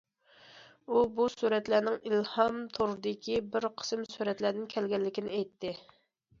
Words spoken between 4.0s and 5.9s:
سۈرەتلەردىن كەلگەنلىكىنى ئېيتتى.